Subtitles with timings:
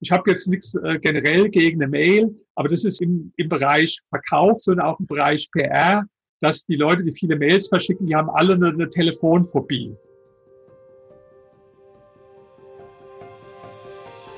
[0.00, 3.98] ich habe jetzt nichts äh, generell gegen eine Mail, aber das ist im, im Bereich
[4.10, 6.04] Verkauf, sondern auch im Bereich PR,
[6.40, 9.94] dass die Leute, die viele Mails verschicken, die haben alle eine, Telefonphobie.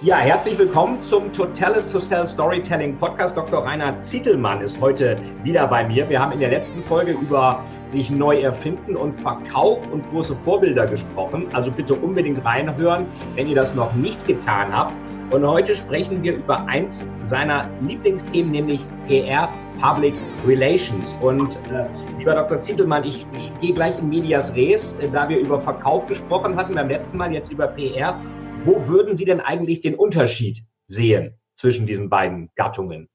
[0.03, 3.37] Ja, herzlich willkommen zum Totalis to Sell Storytelling Podcast.
[3.37, 3.63] Dr.
[3.63, 6.09] Rainer Zietelmann ist heute wieder bei mir.
[6.09, 10.87] Wir haben in der letzten Folge über sich neu erfinden und Verkauf und große Vorbilder
[10.87, 11.49] gesprochen.
[11.53, 13.05] Also bitte unbedingt reinhören,
[13.35, 14.95] wenn ihr das noch nicht getan habt.
[15.31, 19.49] Und heute sprechen wir über eins seiner Lieblingsthemen, nämlich PR,
[19.81, 20.15] Public
[20.47, 21.17] Relations.
[21.23, 21.87] Und äh,
[22.19, 22.61] lieber Dr.
[22.61, 23.27] Zietelmann, ich,
[23.61, 27.33] gehe gleich in Medias Res, äh, da wir über Verkauf gesprochen hatten beim letzten Mal,
[27.33, 28.21] jetzt über PR
[28.65, 33.09] wo würden Sie denn eigentlich den Unterschied sehen zwischen diesen beiden Gattungen?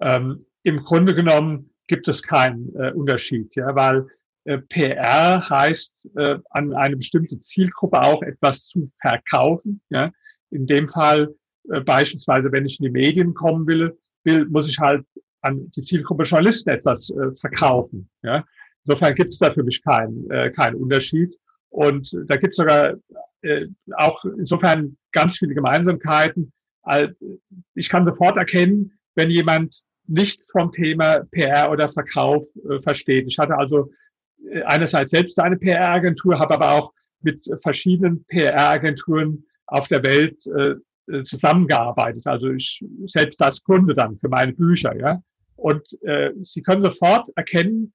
[0.00, 4.06] Ähm, Im Grunde genommen gibt es keinen äh, Unterschied, ja, weil
[4.44, 9.80] äh, PR heißt, äh, an eine bestimmte Zielgruppe auch etwas zu verkaufen.
[9.90, 10.10] Ja.
[10.50, 11.34] In dem Fall
[11.84, 15.04] beispielsweise, wenn ich in die Medien kommen will, will muss ich halt
[15.42, 18.08] an die Zielgruppe Journalisten etwas äh, verkaufen.
[18.22, 18.44] Ja.
[18.84, 21.34] Insofern gibt es da für mich keinen äh, keinen Unterschied.
[21.70, 22.94] Und da gibt es sogar
[23.42, 26.52] äh, auch insofern ganz viele Gemeinsamkeiten.
[27.74, 33.26] Ich kann sofort erkennen, wenn jemand nichts vom Thema PR oder Verkauf äh, versteht.
[33.28, 33.90] Ich hatte also
[34.50, 40.70] äh, einerseits selbst eine PR-Agentur, habe aber auch mit verschiedenen PR-Agenturen auf der Welt äh,
[40.70, 40.76] äh,
[41.24, 42.26] zusammengearbeitet.
[42.26, 45.22] Also ich selbst als Kunde dann für meine Bücher, ja.
[45.56, 47.92] Und äh, Sie können sofort erkennen,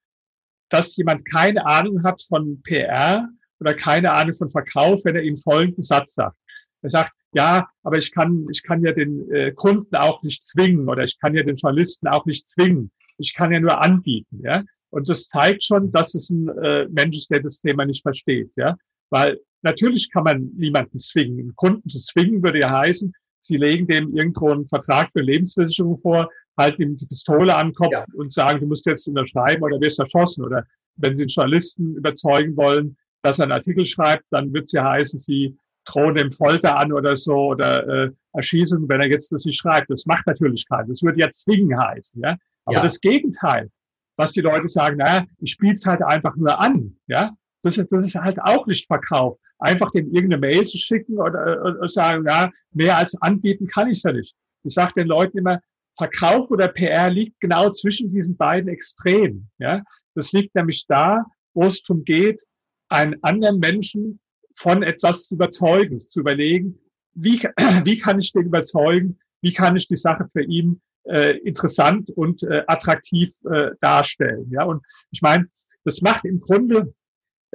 [0.70, 3.28] dass jemand keine Ahnung hat von PR
[3.60, 6.38] oder keine Ahnung von Verkauf, wenn er ihm folgenden Satz sagt.
[6.82, 10.88] Er sagt, ja, aber ich kann, ich kann ja den äh, Kunden auch nicht zwingen
[10.88, 12.92] oder ich kann ja den Journalisten auch nicht zwingen.
[13.18, 14.64] Ich kann ja nur anbieten, ja.
[14.90, 18.52] Und das zeigt schon, dass es ein äh, Mensch ist, der das Thema nicht versteht,
[18.56, 18.78] ja.
[19.10, 21.40] Weil natürlich kann man niemanden zwingen.
[21.40, 26.00] Einen Kunden zu zwingen würde ja heißen, Sie legen dem irgendwo einen Vertrag für Lebensversicherung
[26.00, 28.04] vor, halten ihm die Pistole an den Kopf ja.
[28.16, 30.44] und sagen, du musst jetzt unterschreiben oder wirst erschossen.
[30.44, 34.72] Oder wenn Sie einen Journalisten überzeugen wollen, dass er einen Artikel schreibt, dann wird es
[34.72, 39.32] ja heißen, sie drohen dem Folter an oder so oder äh, erschießen, wenn er jetzt
[39.32, 39.90] das nicht schreibt.
[39.90, 40.88] Das macht natürlich keiner.
[40.88, 42.38] Das würde ja zwingen heißen, ja.
[42.66, 42.82] Aber ja.
[42.82, 43.70] das Gegenteil,
[44.18, 47.32] was die Leute sagen, naja, ich spiele es halt einfach nur an, ja.
[47.66, 49.40] Das ist, das ist halt auch nicht Verkauf.
[49.58, 54.04] Einfach dem irgendeine Mail zu schicken oder, oder sagen, ja, mehr als anbieten kann ich
[54.04, 54.36] ja nicht.
[54.64, 55.60] Ich sage den Leuten immer,
[55.98, 59.50] Verkauf oder PR liegt genau zwischen diesen beiden Extremen.
[59.58, 59.82] Ja,
[60.14, 62.46] das liegt nämlich da, wo es darum geht,
[62.90, 64.20] einen anderen Menschen
[64.56, 66.78] von etwas zu überzeugen, zu überlegen,
[67.16, 67.40] wie,
[67.84, 72.44] wie kann ich den überzeugen, wie kann ich die Sache für ihn äh, interessant und
[72.44, 74.52] äh, attraktiv äh, darstellen.
[74.52, 75.48] Ja, und ich meine,
[75.84, 76.94] das macht im Grunde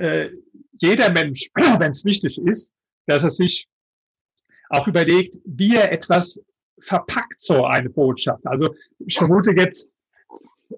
[0.00, 0.30] äh,
[0.78, 2.72] jeder Mensch, wenn es wichtig ist,
[3.06, 3.68] dass er sich
[4.70, 6.40] auch überlegt, wie er etwas
[6.80, 8.46] verpackt, so eine Botschaft.
[8.46, 9.90] Also ich vermute jetzt,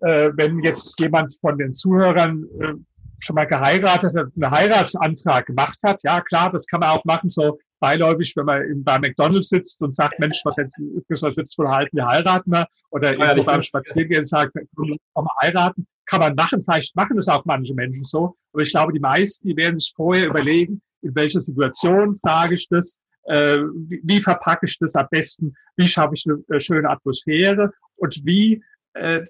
[0.00, 2.74] äh, wenn jetzt jemand von den Zuhörern äh,
[3.20, 7.30] schon mal geheiratet hat, einen Heiratsantrag gemacht hat, ja klar, das kann man auch machen,
[7.30, 10.74] so beiläufig, wenn man bei McDonalds sitzt und sagt, Mensch, was jetzt,
[11.22, 15.26] was wird's wohl halten, wir heiraten wir, oder ja, irgendwo beim Spaziergehen sagt, komm mal
[15.42, 19.00] heiraten, kann man machen, vielleicht machen das auch manche Menschen so, aber ich glaube, die
[19.00, 24.20] meisten, die werden sich vorher überlegen, in welcher Situation frage ich das, äh, wie, wie
[24.20, 28.62] verpacke ich das am besten, wie schaffe ich eine, eine schöne Atmosphäre und wie
[28.94, 29.22] äh,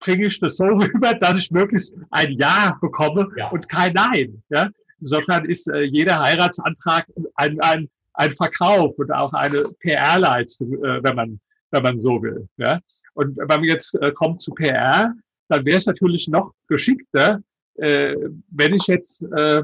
[0.00, 3.50] bringe ich das so rüber, dass ich möglichst ein Ja bekomme ja.
[3.50, 4.42] und kein Nein.
[4.48, 4.68] Ja?
[5.00, 7.06] Insofern ist äh, jeder Heiratsantrag
[7.36, 11.40] ein, ein, ein Verkauf und auch eine PR-Leistung, äh, wenn man
[11.74, 12.48] wenn man so will.
[12.56, 12.80] Ja?
[13.14, 15.12] Und wenn man jetzt äh, kommt zu PR,
[15.48, 17.42] dann wäre es natürlich noch geschickter,
[17.76, 18.14] äh,
[18.50, 19.62] wenn ich jetzt, äh,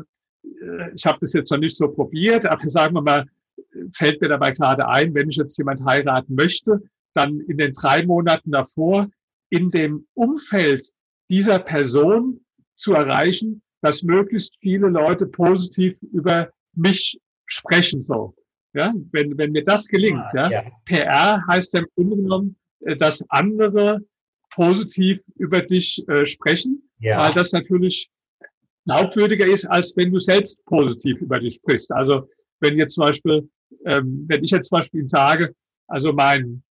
[0.95, 3.27] ich habe das jetzt noch nicht so probiert, aber sagen wir mal,
[3.95, 6.81] fällt mir dabei gerade ein, wenn ich jetzt jemand heiraten möchte,
[7.15, 9.07] dann in den drei Monaten davor
[9.51, 10.91] in dem Umfeld
[11.29, 12.41] dieser Person
[12.75, 18.35] zu erreichen, dass möglichst viele Leute positiv über mich sprechen so.
[18.73, 20.71] Ja, wenn, wenn mir das gelingt, ah, ja, ja.
[20.85, 24.01] PR heißt ja im Grunde genommen, äh, dass andere
[24.51, 27.21] positiv über dich äh, sprechen, ja.
[27.21, 28.11] weil das natürlich
[28.85, 31.93] glaubwürdiger ist, als wenn du selbst positiv über dich sprichst.
[31.93, 32.29] Also
[32.61, 33.49] wenn jetzt zum Beispiel,
[33.87, 35.55] ähm, wenn ich jetzt zum Beispiel sage,
[35.87, 36.63] also mein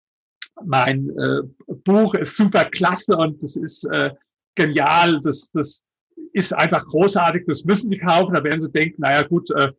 [0.65, 1.43] mein äh,
[1.85, 4.11] Buch ist super klasse und das ist äh,
[4.55, 5.85] genial, das, das
[6.33, 8.35] ist einfach großartig, das müssen die kaufen.
[8.35, 9.73] Da werden sie denken, naja gut, äh,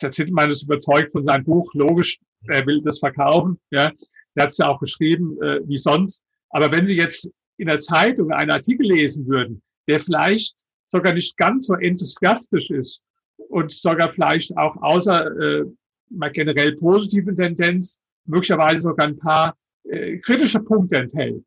[0.00, 2.18] der Zittelmann ist überzeugt von seinem Buch, logisch,
[2.48, 3.60] er will das verkaufen.
[3.70, 3.92] Ja,
[4.34, 6.24] er hat es ja auch geschrieben, äh, wie sonst.
[6.52, 10.54] Aber wenn Sie jetzt in der Zeitung einen Artikel lesen würden, der vielleicht
[10.86, 13.02] sogar nicht ganz so enthusiastisch ist
[13.48, 15.64] und sogar vielleicht auch außer äh,
[16.10, 21.44] mal generell positiven Tendenz möglicherweise sogar ein paar äh, kritische Punkte enthält,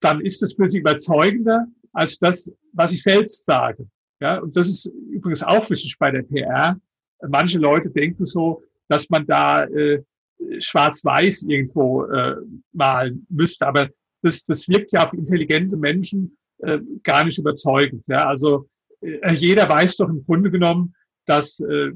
[0.00, 3.86] dann ist es plötzlich überzeugender als das, was ich selbst sage.
[4.20, 6.78] Ja, und das ist übrigens auch wichtig bei der PR.
[7.28, 10.02] Manche Leute denken so, dass man da äh,
[10.58, 12.36] schwarz-weiß irgendwo äh,
[12.72, 13.88] malen müsste, aber
[14.24, 18.04] das, das wirkt ja auf intelligente Menschen äh, gar nicht überzeugend.
[18.08, 18.26] Ja?
[18.26, 18.68] Also
[19.00, 20.94] äh, jeder weiß doch im Grunde genommen,
[21.26, 21.92] dass, äh,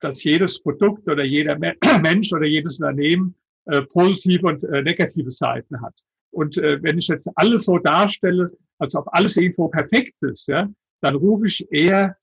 [0.00, 1.58] dass jedes Produkt oder jeder
[2.02, 3.34] Mensch oder jedes Unternehmen
[3.66, 5.94] äh, positive und äh, negative Seiten hat.
[6.30, 10.68] Und äh, wenn ich jetzt alles so darstelle, als ob alles irgendwo perfekt ist, ja,
[11.00, 12.16] dann rufe ich eher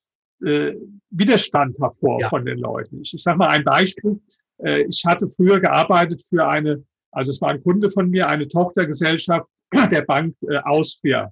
[0.43, 0.73] äh,
[1.09, 2.29] Widerstand hervor ja.
[2.29, 3.01] von den Leuten.
[3.01, 4.19] Ich, ich sage mal ein Beispiel.
[4.57, 8.47] Äh, ich hatte früher gearbeitet für eine, also es war ein Kunde von mir, eine
[8.47, 9.47] Tochtergesellschaft
[9.91, 11.31] der Bank äh, Austria.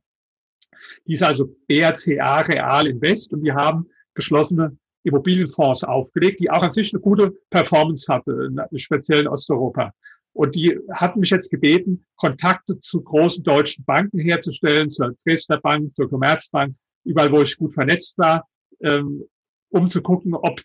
[1.08, 6.72] Die ist also BRCA Real Invest und die haben geschlossene Immobilienfonds aufgelegt, die auch an
[6.72, 9.94] sich eine gute Performance hatte, speziell in Osteuropa.
[10.34, 15.94] Und die hatten mich jetzt gebeten, Kontakte zu großen deutschen Banken herzustellen, zur Dresdner Bank,
[15.96, 18.48] zur Commerzbank, überall, wo ich gut vernetzt war,
[18.82, 19.26] ähm,
[19.70, 20.62] um zu gucken, ob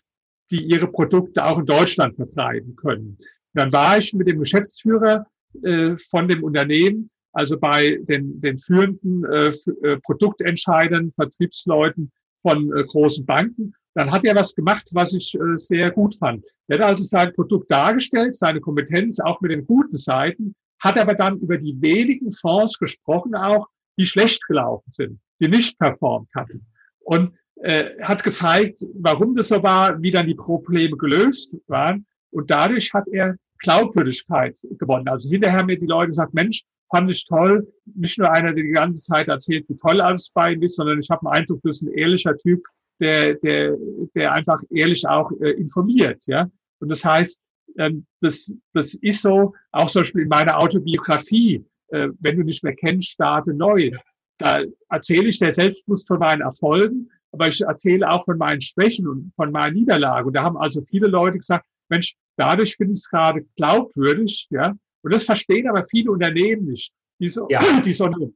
[0.51, 3.17] die ihre Produkte auch in Deutschland vertreiben können.
[3.55, 5.25] Und dann war ich mit dem Geschäftsführer
[5.63, 9.53] äh, von dem Unternehmen, also bei den, den führenden äh,
[9.83, 12.11] äh, Produktentscheidern, Vertriebsleuten
[12.41, 13.73] von äh, großen Banken.
[13.93, 16.45] Dann hat er was gemacht, was ich äh, sehr gut fand.
[16.67, 21.13] Er hat also sein Produkt dargestellt, seine Kompetenz auch mit den guten Seiten, hat aber
[21.13, 23.67] dann über die wenigen Fonds gesprochen auch,
[23.97, 26.65] die schlecht gelaufen sind, die nicht performt hatten.
[26.99, 27.31] Und
[27.61, 32.05] äh, hat gezeigt, warum das so war, wie dann die Probleme gelöst waren.
[32.31, 35.07] Und dadurch hat er Glaubwürdigkeit gewonnen.
[35.07, 37.67] Also hinterher haben mir die Leute gesagt, Mensch, fand ich toll.
[37.95, 40.99] Nicht nur einer, der die ganze Zeit erzählt, wie toll alles bei ihm ist, sondern
[40.99, 42.63] ich habe den Eindruck, das ist ein ehrlicher Typ,
[42.99, 43.75] der, der,
[44.15, 46.23] der einfach ehrlich auch äh, informiert.
[46.27, 46.49] Ja?
[46.79, 47.41] Und das heißt,
[47.77, 52.63] ähm, das, das ist so, auch zum Beispiel in meiner Autobiografie, äh, wenn du nicht
[52.63, 53.91] mehr kennst, starte neu.
[54.37, 54.59] Da
[54.89, 59.33] erzähle ich sehr selbstbewusst von meinen Erfolgen, aber ich erzähle auch von meinen Schwächen und
[59.35, 60.27] von meinen Niederlagen.
[60.27, 64.73] Und da haben also viele Leute gesagt, Mensch, dadurch finde ich es gerade glaubwürdig, ja.
[65.01, 67.59] Und das verstehen aber viele Unternehmen nicht, die so, ja.
[67.85, 68.31] die so eine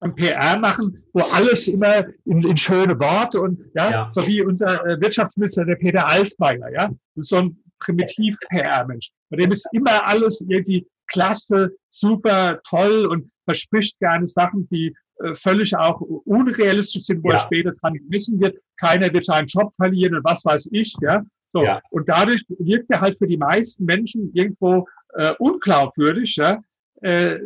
[0.00, 4.40] ein PR machen, wo alles immer in, in schöne Worte und ja, ja, so wie
[4.42, 9.10] unser äh, Wirtschaftsminister, der Peter Altmaier, ja, das ist so ein primitiv PR-Mensch.
[9.30, 15.34] Bei dem ist immer alles irgendwie klasse, super, toll und verspricht gerne Sachen, die äh,
[15.34, 17.34] völlig auch unrealistisch sind, wo ja.
[17.34, 18.56] er später dran gewissen wird.
[18.78, 21.22] Keiner wird seinen Job verlieren und was weiß ich, ja.
[21.50, 21.64] So.
[21.64, 21.80] Ja.
[21.90, 26.62] Und dadurch wirkt er halt für die meisten Menschen irgendwo äh, unglaubwürdig, ja.
[27.02, 27.36] Äh,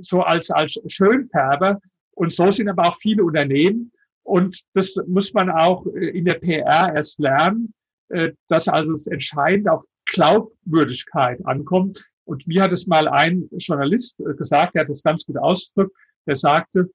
[0.00, 1.80] so als, als Schönfärber.
[2.12, 3.92] Und so sind aber auch viele Unternehmen.
[4.22, 7.72] Und das muss man auch äh, in der PR erst lernen,
[8.10, 12.04] äh, dass also es entscheidend auf Glaubwürdigkeit ankommt.
[12.24, 15.96] Und mir hat es mal ein Journalist äh, gesagt, der hat das ganz gut ausgedrückt,
[16.26, 16.90] der sagte,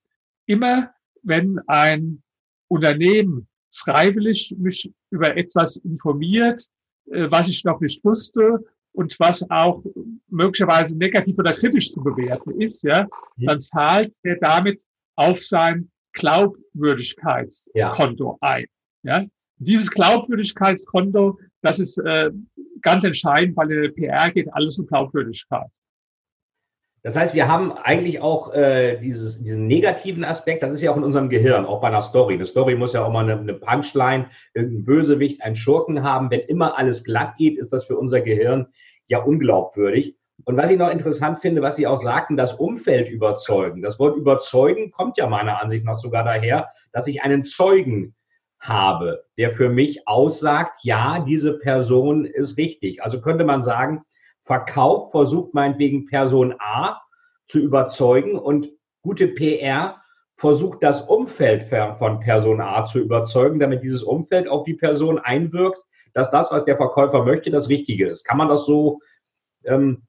[0.46, 0.92] immer
[1.24, 2.22] wenn ein
[2.68, 6.68] Unternehmen freiwillig mich über etwas informiert,
[7.06, 9.84] was ich noch nicht wusste und was auch
[10.30, 13.08] möglicherweise negativ oder kritisch zu bewerten ist, ja,
[13.38, 14.82] dann zahlt er damit
[15.16, 18.50] auf sein Glaubwürdigkeitskonto ja.
[18.50, 18.66] ein.
[19.04, 19.26] Ja.
[19.58, 22.32] Dieses Glaubwürdigkeitskonto, das ist äh,
[22.82, 25.68] ganz entscheidend, weil in der PR geht alles um Glaubwürdigkeit.
[27.06, 30.98] Das heißt, wir haben eigentlich auch äh, dieses, diesen negativen Aspekt, das ist ja auch
[30.98, 32.34] in unserem Gehirn, auch bei einer Story.
[32.34, 34.26] Eine Story muss ja auch mal eine, eine Punchline,
[34.56, 36.32] irgendein Bösewicht, einen Schurken haben.
[36.32, 38.66] Wenn immer alles glatt geht, ist das für unser Gehirn
[39.06, 40.18] ja unglaubwürdig.
[40.46, 43.84] Und was ich noch interessant finde, was Sie auch sagten, das Umfeld überzeugen.
[43.84, 48.16] Das Wort überzeugen kommt ja meiner Ansicht nach sogar daher, dass ich einen Zeugen
[48.60, 53.04] habe, der für mich aussagt, ja, diese Person ist richtig.
[53.04, 54.02] Also könnte man sagen,
[54.42, 57.02] Verkauf versucht meinetwegen Person A
[57.48, 58.70] zu überzeugen und
[59.02, 60.02] gute PR
[60.38, 61.64] versucht das Umfeld
[61.98, 65.80] von Person A zu überzeugen, damit dieses Umfeld auf die Person einwirkt,
[66.14, 68.26] dass das, was der Verkäufer möchte, das Richtige ist.
[68.26, 69.00] Kann man das so
[69.64, 70.04] ähm,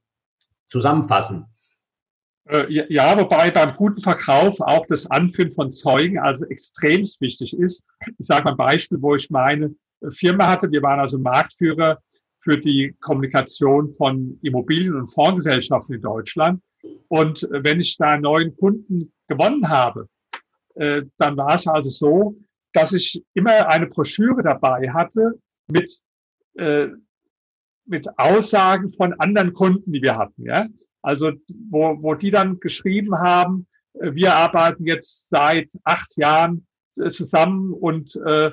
[0.68, 1.46] zusammenfassen?
[2.48, 7.84] Äh, ja, wobei beim guten Verkauf auch das Anführen von Zeugen also extrem wichtig ist.
[8.18, 9.74] Ich sage mal ein Beispiel, wo ich meine
[10.10, 10.70] Firma hatte.
[10.70, 11.98] Wir waren also Marktführer
[12.38, 16.62] für die Kommunikation von Immobilien- und Fondsgesellschaften in Deutschland.
[17.08, 20.08] Und äh, wenn ich da einen neuen Kunden gewonnen habe,
[20.74, 22.36] äh, dann war es also so,
[22.72, 25.38] dass ich immer eine Broschüre dabei hatte
[25.70, 26.00] mit,
[26.56, 26.88] äh,
[27.86, 30.44] mit Aussagen von anderen Kunden, die wir hatten.
[30.44, 30.66] Ja?
[31.02, 31.32] Also
[31.70, 33.66] wo, wo die dann geschrieben haben,
[33.98, 38.50] wir arbeiten jetzt seit acht Jahren zusammen und äh,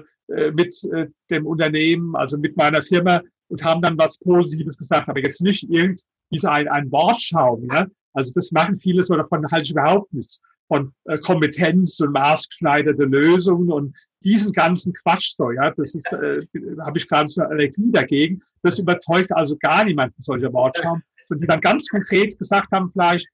[0.52, 5.20] mit äh, dem Unternehmen, also mit meiner Firma, und haben dann was Positives gesagt, aber
[5.20, 6.04] jetzt nicht irgendwie
[6.38, 7.68] so ein, ein Wortschaum.
[7.70, 7.88] Ja?
[8.14, 10.42] Also das machen viele so davon halte ich überhaupt nichts.
[10.68, 16.46] Von äh, Kompetenz und maßgeschneiderte Lösungen und diesen ganzen Quatsch so, ja, das ist, äh,
[16.86, 18.42] habe ich gerade so eine Allergie dagegen.
[18.62, 23.28] Das überzeugt also gar niemanden solcher Wortschaum, sondern die dann ganz konkret gesagt haben vielleicht,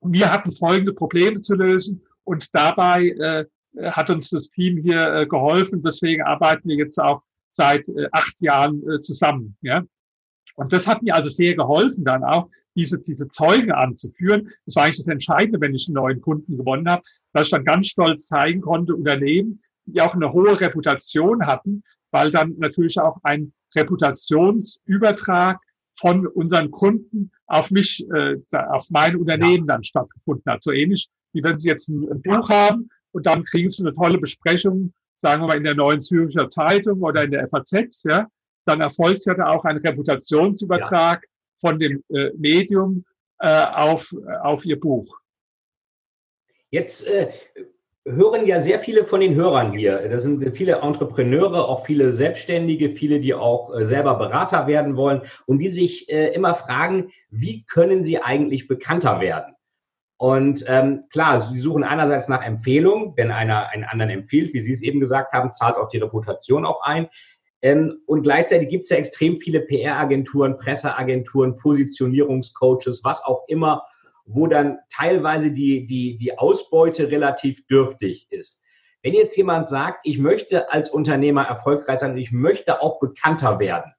[0.00, 3.44] wir hatten folgende Probleme zu lösen und dabei äh,
[3.90, 5.82] hat uns das Team hier äh, geholfen.
[5.82, 9.56] Deswegen arbeiten wir jetzt auch seit äh, acht Jahren äh, zusammen.
[9.62, 9.82] Ja?
[10.56, 14.50] Und das hat mir also sehr geholfen, dann auch diese, diese Zeugen anzuführen.
[14.66, 17.64] Das war eigentlich das Entscheidende, wenn ich einen neuen Kunden gewonnen habe, dass ich dann
[17.64, 23.18] ganz stolz zeigen konnte, Unternehmen, die auch eine hohe Reputation hatten, weil dann natürlich auch
[23.24, 25.60] ein Reputationsübertrag
[25.96, 30.62] von unseren Kunden auf mich, äh, auf mein Unternehmen dann stattgefunden hat.
[30.62, 33.94] So ähnlich wie wenn Sie jetzt ein, ein Buch haben und dann kriegen Sie eine
[33.94, 38.28] tolle Besprechung, sagen wir mal in der Neuen Zürcher Zeitung oder in der FAZ, ja,
[38.64, 41.30] dann erfolgt ja da auch ein Reputationsübertrag ja.
[41.60, 43.04] von dem äh, Medium
[43.38, 45.18] äh, auf, auf Ihr Buch.
[46.70, 47.30] Jetzt äh,
[48.06, 50.08] hören ja sehr viele von den Hörern hier.
[50.08, 55.22] Das sind viele Entrepreneure, auch viele Selbstständige, viele, die auch äh, selber Berater werden wollen
[55.46, 59.54] und die sich äh, immer fragen, wie können sie eigentlich bekannter werden?
[60.16, 64.72] Und ähm, klar, sie suchen einerseits nach Empfehlung, wenn einer einen anderen empfiehlt, wie Sie
[64.72, 67.08] es eben gesagt haben, zahlt auch die Reputation auch ein.
[67.64, 73.82] Ähm, und gleichzeitig gibt es ja extrem viele PR-Agenturen, Presseagenturen, Positionierungscoaches, was auch immer,
[74.26, 78.62] wo dann teilweise die, die, die Ausbeute relativ dürftig ist.
[79.02, 83.58] Wenn jetzt jemand sagt, ich möchte als Unternehmer erfolgreich sein und ich möchte auch bekannter
[83.58, 83.94] werden,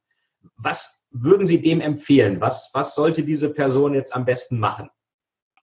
[0.57, 2.39] was würden Sie dem empfehlen?
[2.41, 4.89] Was, was sollte diese Person jetzt am besten machen?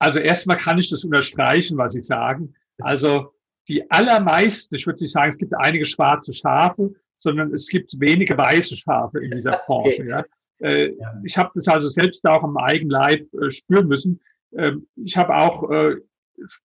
[0.00, 2.54] Also erstmal kann ich das unterstreichen, was Sie sagen.
[2.80, 3.32] Also
[3.68, 8.36] die allermeisten, ich würde nicht sagen, es gibt einige schwarze Schafe, sondern es gibt wenige
[8.36, 10.04] weiße Schafe in dieser Branche.
[10.04, 10.24] Ja.
[10.58, 10.92] Äh,
[11.24, 14.20] ich habe das also selbst auch am eigenen Leib äh, spüren müssen.
[14.56, 15.96] Ähm, ich habe auch äh,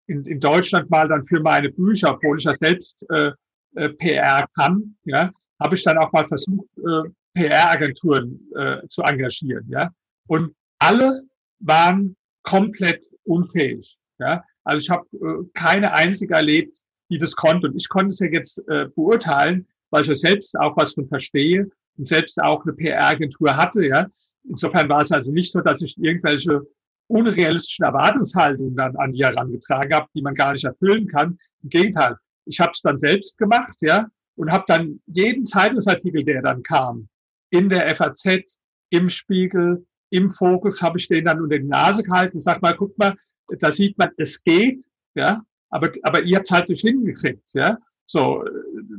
[0.07, 3.31] in, in, Deutschland mal dann für meine Bücher, obwohl ich ja selbst äh,
[3.75, 8.39] äh PR kann, ja, habe ich dann auch mal versucht, äh, PR-Agenturen
[8.87, 9.63] zu engagieren.
[9.69, 9.91] Ja.
[10.25, 11.21] Und alle
[11.59, 13.95] waren komplett unfähig.
[14.17, 14.43] Ja.
[14.63, 16.79] Also ich habe keine einzige erlebt,
[17.11, 17.67] die das konnte.
[17.67, 21.69] Und ich konnte es ja jetzt beurteilen, weil ich ja selbst auch was von verstehe
[21.97, 23.85] und selbst auch eine PR-Agentur hatte.
[23.85, 24.07] Ja.
[24.43, 26.61] Insofern war es also nicht so, dass ich irgendwelche
[27.07, 31.37] unrealistischen Erwartungshaltungen dann an die herangetragen habe, die man gar nicht erfüllen kann.
[31.63, 36.41] Im Gegenteil, ich habe es dann selbst gemacht, ja, und habe dann jeden Zeitungsartikel, der
[36.41, 37.07] dann kam,
[37.49, 38.57] in der FAZ,
[38.89, 42.75] im Spiegel, im Fokus, habe ich den dann unter die Nase gehalten und sag mal,
[42.75, 43.15] guck mal,
[43.59, 47.77] da sieht man, es geht, ja, aber, aber ihr habt halt nicht hingekriegt, ja.
[48.07, 48.43] So,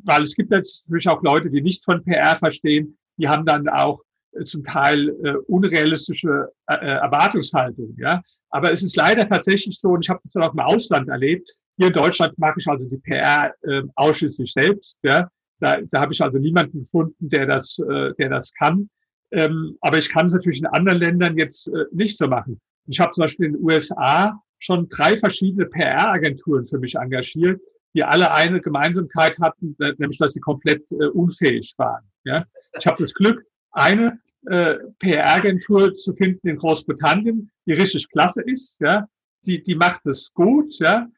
[0.05, 4.03] weil es gibt natürlich auch Leute, die nichts von PR verstehen, die haben dann auch
[4.33, 7.95] äh, zum Teil äh, unrealistische äh, äh, Erwartungshaltung.
[7.99, 11.09] Ja, aber es ist leider tatsächlich so, und ich habe das dann auch im Ausland
[11.09, 11.51] erlebt.
[11.77, 14.99] Hier in Deutschland mache ich also die PR äh, ausschließlich selbst.
[15.03, 18.89] Ja, da, da habe ich also niemanden gefunden, der das, äh, der das kann.
[19.31, 22.61] Ähm, aber ich kann es natürlich in anderen Ländern jetzt äh, nicht so machen.
[22.87, 27.61] Ich habe zum Beispiel in den USA schon drei verschiedene PR-Agenturen für mich engagiert,
[27.95, 32.05] die alle eine Gemeinsamkeit hatten, nämlich dass sie komplett äh, unfähig waren.
[32.25, 32.45] Ja?
[32.79, 33.43] Ich habe das Glück,
[33.73, 39.07] eine äh, PR-Agentur zu finden in Großbritannien, die richtig klasse ist, ja,
[39.43, 41.09] die, die macht es gut, ja.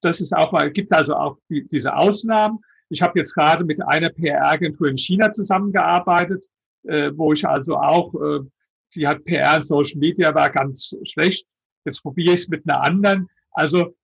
[0.00, 2.60] Das ist auch mal, gibt also auch die, diese Ausnahmen.
[2.88, 6.46] Ich habe jetzt gerade mit einer PR-Agentur in China zusammengearbeitet,
[6.84, 8.40] äh, wo ich also auch, äh,
[8.94, 11.46] die hat PR in Social Media, war ganz schlecht.
[11.84, 13.28] Jetzt probiere ich es mit einer anderen.
[13.50, 13.94] Also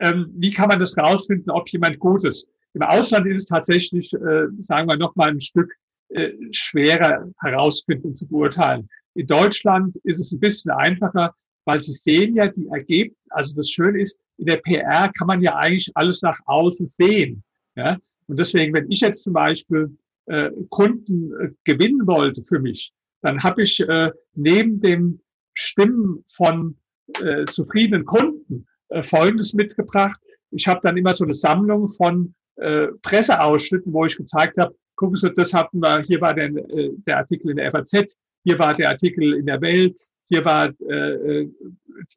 [0.00, 2.48] ähm, wie kann man das rausfinden, ob jemand gut ist?
[2.74, 5.74] Im Ausland ist es tatsächlich, äh, sagen wir noch mal ein Stück
[6.10, 8.88] äh, schwerer herausfinden zu beurteilen.
[9.14, 13.70] In Deutschland ist es ein bisschen einfacher, weil Sie sehen ja die Ergebnisse, also das
[13.70, 17.42] Schöne ist, in der PR kann man ja eigentlich alles nach außen sehen.
[17.76, 17.98] Ja?
[18.26, 22.92] Und deswegen, wenn ich jetzt zum Beispiel äh, Kunden äh, gewinnen wollte für mich,
[23.22, 25.20] dann habe ich äh, neben dem
[25.54, 26.76] Stimmen von
[27.22, 30.20] äh, zufriedenen Kunden äh, Folgendes mitgebracht.
[30.50, 35.16] Ich habe dann immer so eine Sammlung von äh, Presseausschnitten, wo ich gezeigt habe, gucken
[35.16, 38.74] Sie, das hatten wir, hier war der, äh, der Artikel in der FAZ, hier war
[38.74, 41.48] der Artikel in der Welt, hier war äh,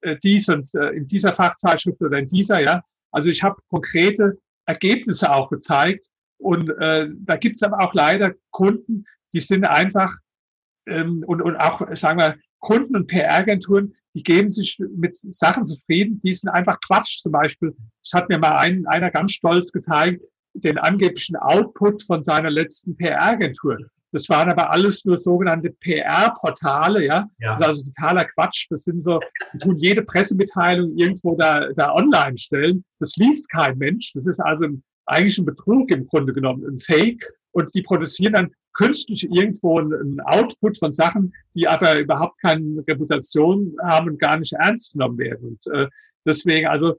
[0.01, 2.83] äh, dies und äh, in dieser Fachzeitschrift oder in dieser, ja.
[3.11, 6.07] Also ich habe konkrete Ergebnisse auch gezeigt.
[6.37, 10.13] Und äh, da gibt es aber auch leider Kunden, die sind einfach
[10.87, 16.21] ähm, und, und auch, sagen wir, Kunden und PR-Agenturen, die geben sich mit Sachen zufrieden,
[16.23, 17.21] die sind einfach Quatsch.
[17.21, 22.23] Zum Beispiel, das hat mir mal ein, einer ganz stolz gezeigt, den angeblichen Output von
[22.23, 23.77] seiner letzten PR-Agentur.
[24.13, 27.27] Das waren aber alles nur sogenannte PR-Portale, ja.
[27.39, 27.57] ja.
[27.57, 28.67] Das ist also totaler Quatsch.
[28.69, 29.19] Das sind so,
[29.53, 32.85] die tun jede Pressemitteilung irgendwo da, da online stellen.
[32.99, 34.13] Das liest kein Mensch.
[34.13, 37.25] Das ist also ein, eigentlich ein Betrug im Grunde genommen, ein Fake.
[37.53, 43.75] Und die produzieren dann künstlich irgendwo ein Output von Sachen, die aber überhaupt keine Reputation
[43.81, 45.47] haben und gar nicht ernst genommen werden.
[45.49, 45.87] Und äh,
[46.25, 46.95] deswegen, also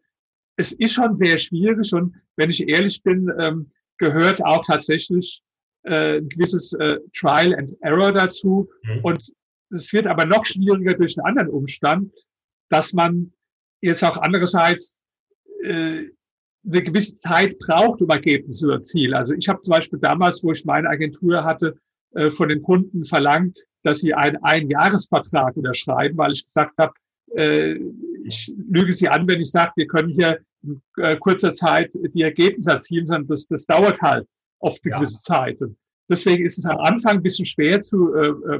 [0.57, 3.69] es ist schon sehr schwierig und wenn ich ehrlich bin, ähm,
[3.99, 5.43] gehört auch tatsächlich
[5.83, 8.69] äh, ein gewisses äh, Trial and Error dazu.
[8.83, 9.01] Mhm.
[9.03, 9.33] Und
[9.71, 12.13] es wird aber noch schwieriger durch einen anderen Umstand,
[12.71, 13.33] dass man
[13.81, 14.99] jetzt auch andererseits
[15.65, 16.05] äh,
[16.67, 19.15] eine gewisse Zeit braucht, um Ergebnisse zu erzielen.
[19.15, 21.77] Also ich habe zum Beispiel damals, wo ich meine Agentur hatte,
[22.15, 26.95] äh, von den Kunden verlangt, dass sie einen Einjahresvertrag unterschreiben, weil ich gesagt habe,
[27.37, 27.75] äh,
[28.25, 32.23] ich lüge sie an, wenn ich sage, wir können hier in äh, kurzer Zeit die
[32.23, 34.27] Ergebnisse erzielen, sondern das, das dauert halt
[34.61, 34.99] oft eine ja.
[34.99, 35.61] gewisse Zeit.
[35.61, 35.77] Und
[36.09, 38.13] deswegen ist es am Anfang ein bisschen schwer zu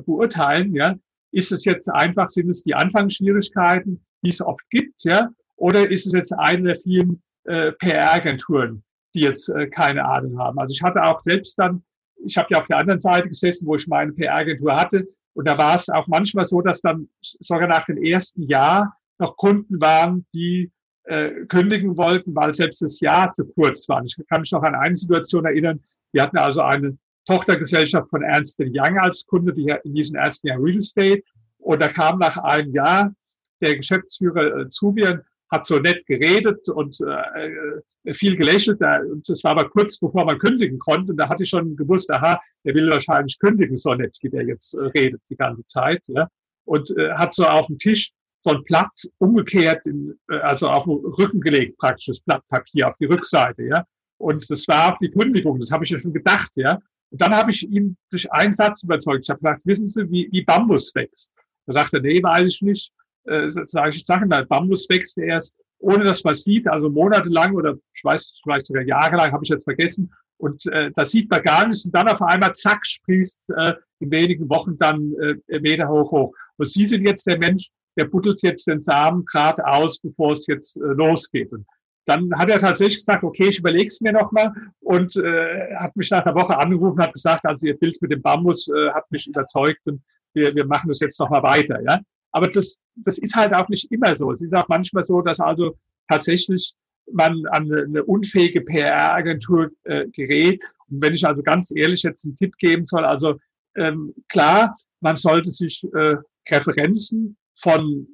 [0.05, 0.97] beurteilen, ja.
[1.31, 5.31] Ist es jetzt einfach, sind es die Anfangsschwierigkeiten, die es oft gibt, ja?
[5.57, 8.83] Oder ist es jetzt eine der vielen äh, PR-Agenturen,
[9.15, 10.59] die jetzt äh, keine Ahnung haben.
[10.59, 11.83] Also ich hatte auch selbst dann,
[12.25, 15.59] ich habe ja auf der anderen Seite gesessen, wo ich meine PR-Agentur hatte, und da
[15.59, 20.25] war es auch manchmal so, dass dann sogar nach dem ersten Jahr noch Kunden waren,
[20.33, 20.71] die
[21.05, 24.03] äh, kündigen wollten, weil selbst das Jahr zu kurz war.
[24.05, 25.83] Ich kann mich noch an eine Situation erinnern.
[26.13, 26.97] Wir hatten also eine
[27.27, 31.23] Tochtergesellschaft von Ernst Young als Kunde, die in diesem ersten Jahr Real Estate.
[31.59, 33.13] Und da kam nach einem Jahr
[33.61, 35.25] der Geschäftsführer äh, zu mir
[35.55, 38.81] hat so nett geredet und äh, viel gelächelt.
[38.81, 41.13] Und das war aber kurz bevor man kündigen konnte.
[41.13, 44.45] Und da hatte ich schon gewusst, aha, der will wahrscheinlich kündigen, so nett, wie der
[44.45, 46.05] jetzt äh, redet die ganze Zeit.
[46.09, 46.29] Ja.
[46.65, 50.85] Und äh, hat so auf dem Tisch so ein Blatt umgekehrt, in, äh, also auf
[50.85, 53.63] den Rücken gelegt, praktisch das Blatt Papier auf die Rückseite.
[53.63, 53.85] Ja.
[54.19, 56.51] Und das war die Kündigung, das habe ich ja schon gedacht.
[56.57, 56.81] ja.
[57.11, 59.25] Und dann habe ich ihn durch einen Satz überzeugt.
[59.25, 61.33] Ich habe gesagt, wissen Sie, wie, wie Bambus wächst?
[61.67, 62.93] Da sagte er, nee, weiß ich nicht
[63.25, 67.75] äh, sage ich Sachen, der Bambus wächst erst, ohne dass man sieht, also monatelang oder
[67.95, 70.13] ich weiß, vielleicht sogar jahrelang, habe ich jetzt vergessen.
[70.37, 71.85] Und äh, das sieht man gar nicht.
[71.85, 75.15] Und dann auf einmal, zack, sprießt äh, in wenigen Wochen dann
[75.49, 76.33] äh, Meter hoch hoch.
[76.57, 80.47] Und Sie sind jetzt der Mensch, der buddelt jetzt den Samen gerade aus, bevor es
[80.47, 81.53] jetzt äh, losgeht.
[81.53, 81.67] Und
[82.07, 86.11] dann hat er tatsächlich gesagt, okay, ich überlege es mir nochmal und äh, hat mich
[86.11, 89.27] nach einer Woche angerufen, hat gesagt, also Ihr Bild mit dem Bambus äh, hat mich
[89.27, 90.03] überzeugt und
[90.35, 91.81] wir, wir machen das jetzt nochmal weiter.
[91.83, 92.01] Ja?
[92.35, 94.33] Aber das, das ist halt auch nicht immer so.
[94.33, 95.77] Es ist auch manchmal so, dass also
[96.09, 96.75] tatsächlich
[97.13, 100.65] man an eine unfähige PR-Agentur äh, gerät.
[100.89, 103.39] Und wenn ich also ganz ehrlich jetzt einen Tipp geben soll, also
[103.77, 106.17] ähm, klar, man sollte sich äh,
[106.51, 108.09] Referenzen von,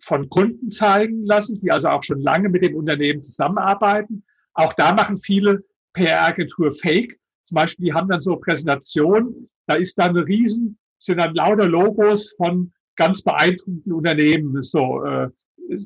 [0.00, 4.24] von Kunden zeigen lassen, die also auch schon lange mit dem Unternehmen zusammenarbeiten.
[4.54, 7.18] Auch da machen viele PR-Agentur Fake.
[7.44, 11.68] Zum Beispiel, die haben dann so Präsentationen, da ist dann eine riesen, sind dann lauter
[11.68, 14.60] Logos von ganz beeindruckenden Unternehmen.
[14.60, 15.28] So, äh,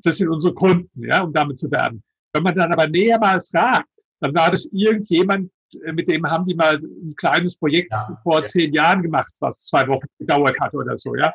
[0.02, 2.02] das sind unsere Kunden, ja, um damit zu werden.
[2.32, 3.88] Wenn man dann aber näher mal fragt,
[4.20, 5.50] dann war das irgendjemand,
[5.84, 8.44] äh, mit dem haben die mal ein kleines Projekt ja, vor ja.
[8.44, 11.32] zehn Jahren gemacht, was zwei Wochen gedauert hat oder so, ja.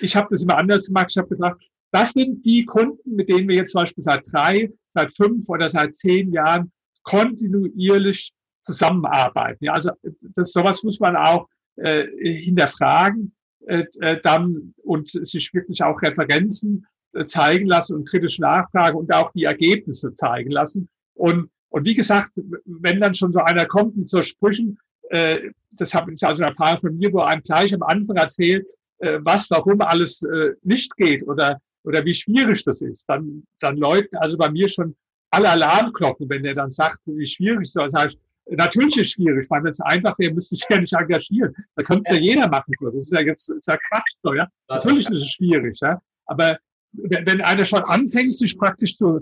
[0.00, 1.08] Ich habe das immer anders gemacht.
[1.10, 4.70] Ich habe gesagt, das sind die Kunden, mit denen wir jetzt zum Beispiel seit drei,
[4.94, 6.70] seit fünf oder seit zehn Jahren
[7.02, 9.64] kontinuierlich zusammenarbeiten.
[9.64, 9.90] Ja, also
[10.34, 13.32] das sowas muss man auch äh, hinterfragen
[14.22, 19.44] dann und sich wirklich auch Referenzen äh, zeigen lassen und kritisch nachfragen und auch die
[19.44, 20.88] Ergebnisse zeigen lassen.
[21.14, 22.32] Und, und wie gesagt,
[22.66, 24.78] wenn dann schon so einer kommt mit so Sprüchen,
[25.10, 28.66] äh, das habe ich also ein paar von mir, wo einem gleich am Anfang erzählt,
[28.98, 33.78] äh, was, warum alles äh, nicht geht oder, oder wie schwierig das ist, dann, dann
[33.78, 34.94] läuten also bei mir schon
[35.30, 37.72] alle Alarmglocken, wenn der dann sagt, wie schwierig.
[37.72, 38.18] Dann sage ich,
[38.50, 41.54] Natürlich ist es schwierig, weil wenn es einfach wäre, müsste ich ja nicht engagieren.
[41.76, 42.16] Da könnte es ja.
[42.16, 42.72] ja jeder machen.
[42.80, 44.10] Das ist ja jetzt ist ja Quatsch.
[44.22, 44.48] So, ja?
[44.68, 45.78] Natürlich ist es schwierig.
[45.80, 46.00] Ja?
[46.26, 46.58] Aber
[46.92, 49.20] wenn einer schon anfängt, sich praktisch zu,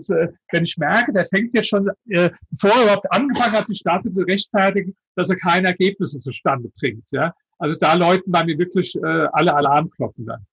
[0.51, 4.13] wenn ich merke, der fängt jetzt schon, äh, bevor er überhaupt angefangen hat, sich dafür
[4.13, 7.11] zu rechtfertigen, dass er keine Ergebnisse zustande bringt.
[7.11, 7.33] Ja?
[7.59, 10.45] Also da läuten bei mir wirklich äh, alle Alarmglocken dann.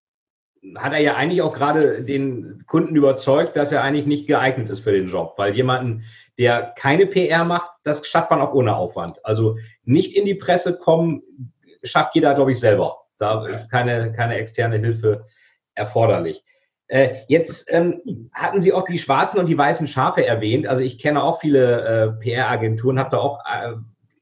[0.76, 4.80] Hat er ja eigentlich auch gerade den Kunden überzeugt, dass er eigentlich nicht geeignet ist
[4.80, 6.04] für den Job, weil jemanden,
[6.38, 9.24] der keine PR macht, das schafft man auch ohne Aufwand.
[9.24, 11.22] Also nicht in die Presse kommen,
[11.82, 12.98] schafft jeder, glaube ich, selber.
[13.18, 15.26] Da ist keine, keine externe Hilfe
[15.74, 16.44] erforderlich.
[16.88, 20.66] Äh, jetzt ähm, hatten Sie auch die schwarzen und die weißen Schafe erwähnt.
[20.66, 23.74] Also ich kenne auch viele äh, PR-Agenturen, habe da auch äh,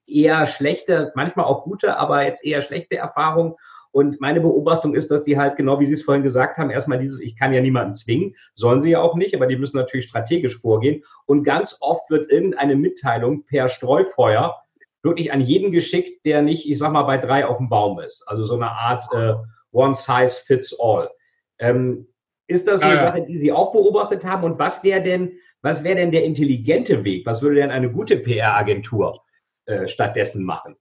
[0.06, 3.54] eher schlechte, manchmal auch gute, aber jetzt eher schlechte Erfahrungen.
[3.92, 6.98] Und meine Beobachtung ist, dass die halt, genau wie Sie es vorhin gesagt haben, erstmal
[6.98, 10.06] dieses, ich kann ja niemanden zwingen, sollen sie ja auch nicht, aber die müssen natürlich
[10.06, 11.04] strategisch vorgehen.
[11.26, 14.56] Und ganz oft wird irgendeine Mitteilung per Streufeuer
[15.02, 18.26] wirklich an jeden geschickt, der nicht, ich sag mal, bei drei auf dem Baum ist.
[18.28, 19.34] Also so eine Art äh,
[19.72, 21.10] One Size Fits All.
[21.58, 22.06] Ähm,
[22.46, 24.44] ist das eine ja, Sache, die Sie auch beobachtet haben?
[24.44, 27.26] Und was wäre denn, was wäre denn der intelligente Weg?
[27.26, 29.22] Was würde denn eine gute PR-Agentur
[29.66, 30.76] äh, stattdessen machen?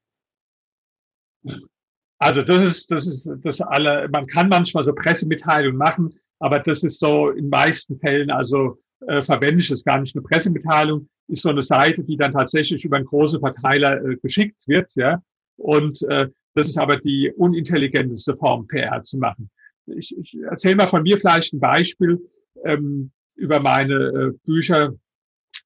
[2.22, 6.84] Also das ist, das ist das alle, man kann manchmal so Pressemitteilungen machen, aber das
[6.84, 10.16] ist so in meisten Fällen, also äh, verwende ich das gar nicht.
[10.16, 14.68] Eine Pressemitteilung ist so eine Seite, die dann tatsächlich über einen großen Verteiler äh, geschickt
[14.68, 15.20] wird, ja.
[15.58, 19.50] Und äh, das ist aber die unintelligenteste Form, PR zu machen.
[19.88, 22.20] Ich, ich erzähle mal von mir vielleicht ein Beispiel
[22.64, 24.94] ähm, über meine äh, Bücher,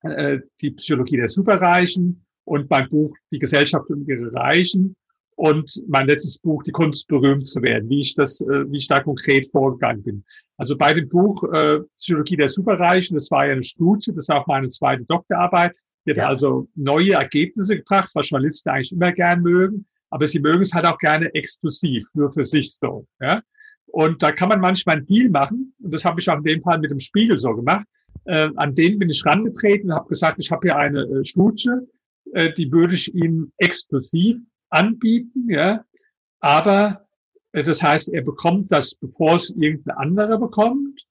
[0.04, 4.96] äh, die Psychologie der Superreichen und mein Buch Die Gesellschaft und ihre Reichen
[5.36, 8.88] und mein letztes Buch Die Kunst berühmt zu werden, wie ich das, äh, wie ich
[8.88, 10.24] da konkret vorgegangen bin.
[10.58, 14.42] Also bei dem Buch äh, Psychologie der Superreichen, das war ja eine Studie, das war
[14.42, 16.28] auch meine zweite Doktorarbeit, die hat ja.
[16.28, 20.86] also neue Ergebnisse gebracht, was Journalisten eigentlich immer gern mögen, aber sie mögen es halt
[20.86, 23.06] auch gerne exklusiv, nur für sich so.
[23.20, 23.42] Ja?
[23.88, 26.62] Und da kann man manchmal ein Deal machen, und das habe ich auch in dem
[26.62, 27.86] Fall mit dem Spiegel so gemacht.
[28.26, 31.70] Äh, an den bin ich rangetreten und habe gesagt, ich habe hier eine äh, Studie,
[32.34, 34.38] äh, die würde ich Ihnen exklusiv
[34.76, 35.84] anbieten, ja.
[36.40, 37.06] Aber
[37.54, 41.06] äh, das heißt, er bekommt das, bevor es irgendein anderer bekommt,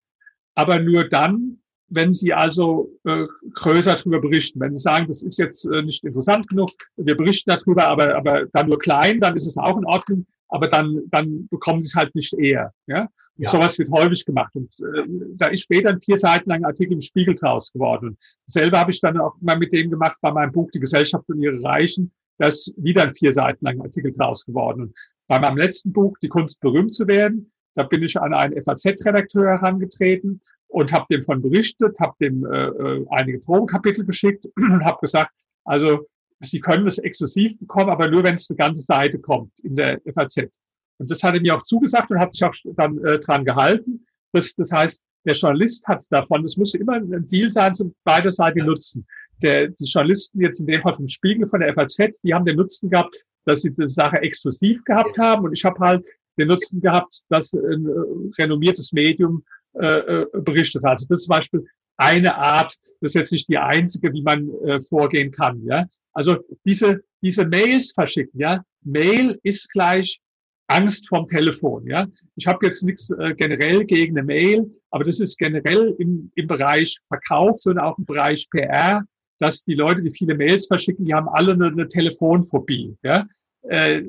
[0.54, 4.60] aber nur dann, wenn Sie also äh, größer darüber berichten.
[4.60, 8.46] Wenn Sie sagen, das ist jetzt äh, nicht interessant genug, wir berichten darüber, aber, aber
[8.52, 11.94] dann nur klein, dann ist es auch in Ordnung, aber dann, dann bekommen Sie es
[11.94, 12.72] halt nicht eher.
[12.86, 13.02] Ja?
[13.36, 13.50] Und ja.
[13.50, 14.54] sowas wird häufig gemacht.
[14.54, 15.04] Und äh,
[15.36, 18.08] da ist später ein vier Seiten lang Artikel im Spiegel draus geworden.
[18.08, 21.28] Und selber habe ich dann auch mal mit dem gemacht bei meinem Buch Die Gesellschaft
[21.28, 24.82] und ihre Reichen, da ist wieder ein vier Seiten lang Artikel draus geworden.
[24.82, 24.94] Und
[25.28, 29.46] bei meinem letzten Buch, Die Kunst berühmt zu werden, da bin ich an einen FAZ-Redakteur
[29.46, 34.98] herangetreten und habe dem von berichtet, habe dem äh, äh einige Probenkapitel geschickt und habe
[35.00, 35.32] gesagt,
[35.64, 36.06] also
[36.40, 40.00] Sie können es exklusiv bekommen, aber nur, wenn es eine ganze Seite kommt in der
[40.12, 40.50] FAZ.
[40.98, 44.04] Und das hat er mir auch zugesagt und hat sich auch dann äh, dran gehalten.
[44.32, 48.30] Das, das heißt, der Journalist hat davon, das muss immer ein Deal sein zum beider
[48.30, 49.06] Seite nutzen
[49.42, 52.56] der, die Journalisten jetzt in dem Fall vom Spiegel, von der FAZ, die haben den
[52.56, 55.44] Nutzen gehabt, dass sie die Sache exklusiv gehabt haben.
[55.44, 56.06] Und ich habe halt
[56.38, 59.44] den Nutzen gehabt, dass ein äh, renommiertes Medium
[59.74, 60.92] äh, äh, berichtet hat.
[60.92, 61.66] Also das ist zum Beispiel
[61.96, 65.62] eine Art, das ist jetzt nicht die einzige, wie man äh, vorgehen kann.
[65.64, 65.86] Ja?
[66.12, 68.64] Also diese, diese Mails verschicken, ja.
[68.82, 70.20] Mail ist gleich
[70.66, 71.86] Angst vom Telefon.
[71.86, 76.30] Ja, ich habe jetzt nichts äh, generell gegen eine Mail, aber das ist generell im,
[76.34, 79.04] im Bereich Verkauf, sondern auch im Bereich PR
[79.38, 82.96] dass die Leute, die viele Mails verschicken, die haben alle eine, eine Telefonphobie.
[83.02, 83.26] Ja?
[83.62, 84.02] Äh,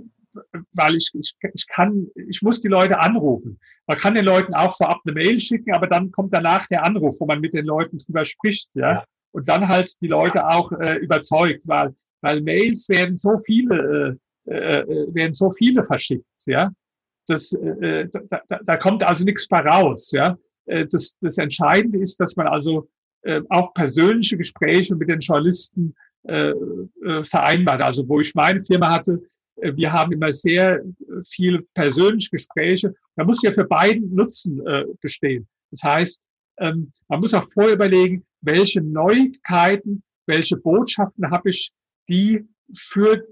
[0.73, 3.59] weil ich, ich, ich kann, ich muss die Leute anrufen.
[3.88, 7.17] Man kann den Leuten auch vorab eine Mail schicken, aber dann kommt danach der Anruf,
[7.19, 8.93] wo man mit den Leuten drüber spricht, ja.
[8.93, 9.03] ja.
[9.31, 14.51] Und dann halt die Leute auch äh, überzeugt, weil, weil Mails werden so viele, äh,
[14.51, 16.71] äh, werden so viele verschickt, ja.
[17.27, 20.38] Das, äh, da, da, da kommt also nichts mehr raus, ja.
[20.65, 22.88] Äh, das, das Entscheidende ist, dass man also
[23.25, 25.95] äh, auch persönliche Gespräche mit den Journalisten
[26.27, 27.81] äh, äh, vereinbart.
[27.81, 29.21] Also wo ich meine Firma hatte,
[29.57, 30.81] äh, wir haben immer sehr
[31.27, 32.93] viele persönliche Gespräche.
[33.15, 35.47] Da muss ja für beiden Nutzen äh, bestehen.
[35.71, 36.21] Das heißt,
[36.59, 41.71] ähm, man muss auch vorher überlegen, welche Neuigkeiten, welche Botschaften habe ich,
[42.07, 43.23] die für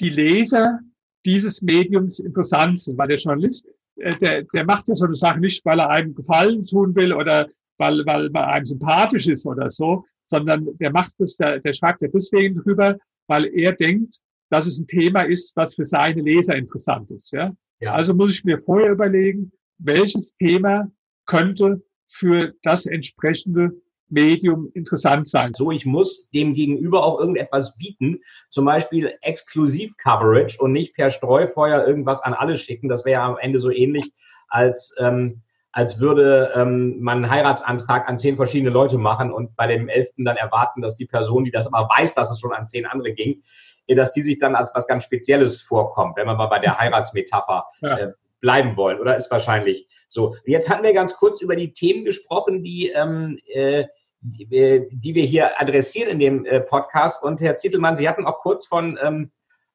[0.00, 0.80] die Leser
[1.24, 2.98] dieses Mediums interessant sind.
[2.98, 6.14] Weil der Journalist, äh, der, der macht ja so eine Sache nicht, weil er einem
[6.14, 11.12] Gefallen tun will oder weil, weil man einem sympathisch ist oder so, sondern der macht
[11.18, 14.18] das, der, der schreibt ja deswegen drüber, weil er denkt,
[14.50, 17.32] dass es ein Thema ist, was für seine Leser interessant ist.
[17.32, 17.52] Ja?
[17.80, 17.94] ja.
[17.94, 20.90] Also muss ich mir vorher überlegen, welches Thema
[21.26, 23.72] könnte für das entsprechende
[24.08, 25.52] Medium interessant sein.
[25.54, 31.84] So, ich muss dem Gegenüber auch irgendetwas bieten, zum Beispiel Exklusiv-Coverage und nicht per Streufeuer
[31.86, 32.88] irgendwas an alle schicken.
[32.88, 34.12] Das wäre ja am Ende so ähnlich,
[34.48, 35.42] als ähm,
[35.76, 40.24] als würde ähm, man einen Heiratsantrag an zehn verschiedene Leute machen und bei dem elften
[40.24, 43.12] dann erwarten, dass die Person, die das aber weiß, dass es schon an zehn andere
[43.12, 43.42] ging,
[43.86, 46.78] äh, dass die sich dann als was ganz Spezielles vorkommt, wenn wir mal bei der
[46.78, 47.98] Heiratsmetapher ja.
[47.98, 50.34] äh, bleiben wollen, oder ist wahrscheinlich so.
[50.46, 53.84] Jetzt hatten wir ganz kurz über die Themen gesprochen, die, ähm, äh,
[54.22, 57.22] die, äh, die wir hier adressieren in dem äh, Podcast.
[57.22, 59.30] Und Herr Zittelmann, Sie hatten auch kurz von, ähm,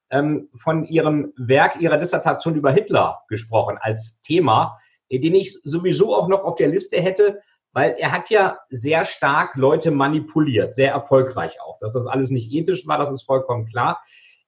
[0.10, 4.80] ähm, von Ihrem Werk, Ihrer Dissertation über Hitler gesprochen als Thema
[5.20, 7.42] den ich sowieso auch noch auf der Liste hätte,
[7.74, 11.80] weil er hat ja sehr stark Leute manipuliert, sehr erfolgreich auch.
[11.80, 14.02] Dass das alles nicht ethisch war, das ist vollkommen klar.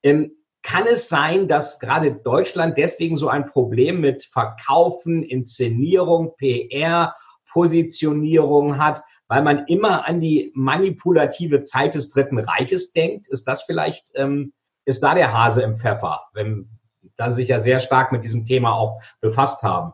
[0.04, 7.14] Ähm, kann es sein, dass gerade Deutschland deswegen so ein Problem mit Verkaufen, Inszenierung, PR,
[7.52, 13.28] Positionierung hat, weil man immer an die manipulative Zeit des Dritten Reiches denkt?
[13.28, 14.54] Ist das vielleicht ähm,
[14.86, 16.70] ist da der Hase im Pfeffer, wenn
[17.16, 19.94] da sich ja sehr stark mit diesem Thema auch befasst haben?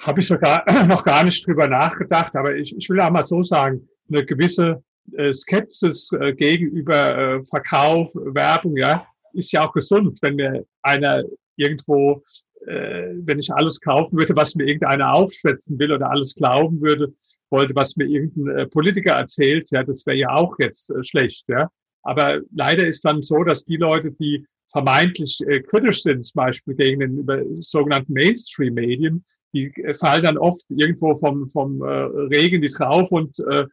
[0.00, 3.42] Habe ich sogar noch gar nicht drüber nachgedacht, aber ich, ich will auch mal so
[3.42, 4.82] sagen, eine gewisse
[5.16, 11.22] äh, Skepsis äh, gegenüber äh, Verkauf, Werbung, ja, ist ja auch gesund, wenn mir einer
[11.56, 12.22] irgendwo,
[12.62, 17.14] wenn ich alles kaufen würde, was mir irgendeiner aufschwätzen will oder alles glauben würde,
[17.48, 21.70] wollte, was mir irgendein Politiker erzählt, ja, das wäre ja auch jetzt schlecht, ja.
[22.02, 26.74] Aber leider ist dann so, dass die Leute, die vermeintlich äh, kritisch sind, zum Beispiel
[26.74, 32.60] gegen den über sogenannten Mainstream-Medien, die äh, fallen dann oft irgendwo vom, vom äh, Regen
[32.60, 33.66] die drauf und äh,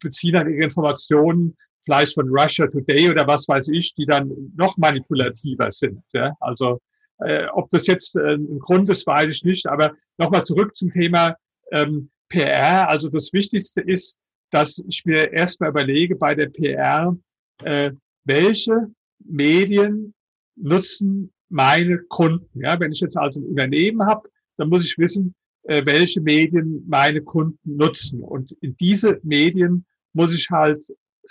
[0.00, 4.76] beziehen dann ihre Informationen vielleicht von Russia Today oder was weiß ich, die dann noch
[4.76, 6.02] manipulativer sind.
[6.12, 6.34] Ja?
[6.40, 6.80] Also
[7.18, 9.66] äh, ob das jetzt äh, ein Grund ist, weiß ich nicht.
[9.66, 11.36] Aber nochmal zurück zum Thema
[11.72, 12.88] ähm, PR.
[12.88, 14.18] Also das Wichtigste ist,
[14.50, 17.16] dass ich mir erstmal überlege bei der PR,
[17.62, 17.92] äh,
[18.24, 20.14] welche Medien
[20.56, 22.60] nutzen meine Kunden.
[22.60, 24.28] Ja, wenn ich jetzt also ein Unternehmen habe,
[24.60, 28.22] dann muss ich wissen, äh, welche Medien meine Kunden nutzen.
[28.22, 30.84] Und in diese Medien muss ich halt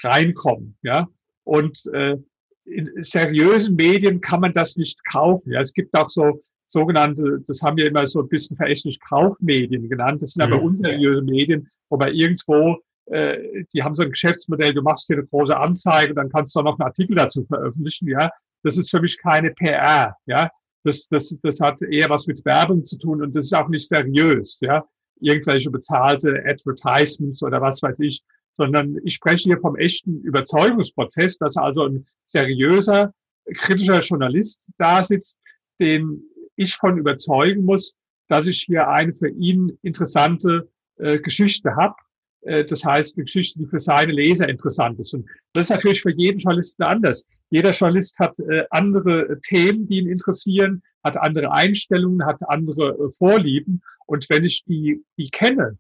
[0.04, 0.78] reinkommen.
[0.82, 1.08] Ja,
[1.44, 2.18] und äh,
[2.66, 5.52] in seriösen Medien kann man das nicht kaufen.
[5.52, 9.90] Ja, es gibt auch so sogenannte, das haben wir immer so ein bisschen verächtlich Kaufmedien
[9.90, 10.22] genannt.
[10.22, 10.68] Das sind aber mhm.
[10.68, 15.58] unseriöse Medien, wobei irgendwo äh, die haben so ein Geschäftsmodell, du machst dir eine große
[15.58, 18.30] Anzeige, dann kannst du noch einen Artikel dazu veröffentlichen, ja.
[18.62, 20.50] Das ist für mich keine PR, ja.
[20.84, 23.88] Das, das, das hat eher was mit Werbung zu tun und das ist auch nicht
[23.88, 24.86] seriös, ja.
[25.22, 31.58] Irgendwelche bezahlte Advertisements oder was weiß ich, sondern ich spreche hier vom echten Überzeugungsprozess, dass
[31.58, 33.14] also ein seriöser,
[33.54, 35.40] kritischer Journalist da sitzt,
[35.80, 36.24] den
[36.56, 37.96] ich von überzeugen muss,
[38.30, 41.96] dass ich hier eine für ihn interessante äh, Geschichte habe
[42.42, 45.14] das heißt, eine Geschichte, die für seine Leser interessant ist.
[45.14, 47.28] Und das ist natürlich für jeden Journalisten anders.
[47.50, 53.12] Jeder Journalist hat äh, andere Themen, die ihn interessieren, hat andere Einstellungen, hat andere äh,
[53.12, 53.82] Vorlieben.
[54.06, 55.78] Und wenn ich die, die kenne,